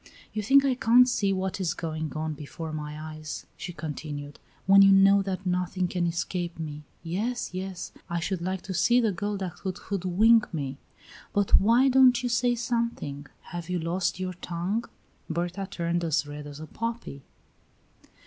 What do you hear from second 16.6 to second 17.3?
poppy.